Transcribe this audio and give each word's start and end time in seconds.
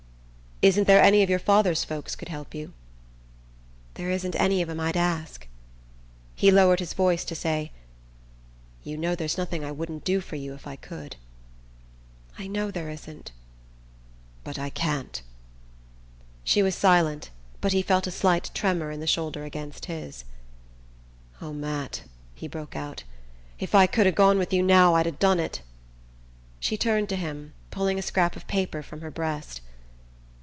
"Isn't 0.63 0.85
there 0.85 1.01
any 1.01 1.23
of 1.23 1.29
your 1.31 1.39
father's 1.39 1.83
folks 1.83 2.15
could 2.15 2.29
help 2.29 2.53
you?" 2.53 2.73
"There 3.95 4.11
isn't 4.11 4.35
any 4.35 4.61
of 4.61 4.69
'em 4.69 4.79
I'd 4.79 4.95
ask." 4.95 5.47
He 6.35 6.51
lowered 6.51 6.79
his 6.79 6.93
voice 6.93 7.25
to 7.25 7.33
say: 7.33 7.71
"You 8.83 8.95
know 8.95 9.15
there's 9.15 9.39
nothing 9.39 9.63
I 9.63 9.71
wouldn't 9.71 10.03
do 10.03 10.21
for 10.21 10.35
you 10.35 10.53
if 10.53 10.67
I 10.67 10.75
could." 10.75 11.15
"I 12.37 12.45
know 12.45 12.69
there 12.69 12.91
isn't." 12.91 13.31
"But 14.43 14.59
I 14.59 14.69
can't" 14.69 15.23
She 16.53 16.61
was 16.61 16.75
silent, 16.75 17.31
but 17.59 17.73
he 17.73 17.81
felt 17.81 18.05
a 18.05 18.11
slight 18.11 18.51
tremor 18.53 18.91
in 18.91 18.99
the 18.99 19.07
shoulder 19.07 19.43
against 19.43 19.85
his. 19.85 20.25
"Oh, 21.41 21.53
Matt," 21.53 22.03
he 22.35 22.47
broke 22.47 22.75
out, 22.75 23.03
"if 23.57 23.73
I 23.73 23.87
could 23.87 24.05
ha' 24.05 24.13
gone 24.15 24.37
with 24.37 24.53
you 24.53 24.61
now 24.61 24.93
I'd 24.93 25.07
ha' 25.07 25.17
done 25.17 25.39
it" 25.39 25.63
She 26.59 26.77
turned 26.77 27.09
to 27.09 27.15
him, 27.15 27.53
pulling 27.71 27.97
a 27.97 28.03
scrap 28.03 28.35
of 28.35 28.45
paper 28.45 28.83
from 28.83 29.01
her 29.01 29.09
breast. 29.09 29.61